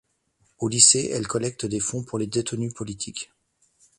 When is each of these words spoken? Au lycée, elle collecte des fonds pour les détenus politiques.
Au 0.57 0.67
lycée, 0.67 1.11
elle 1.13 1.27
collecte 1.27 1.67
des 1.67 1.79
fonds 1.79 2.01
pour 2.03 2.17
les 2.17 2.25
détenus 2.25 2.73
politiques. 2.73 3.31